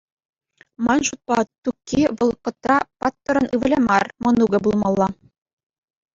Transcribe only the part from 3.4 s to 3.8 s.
ывӑлӗ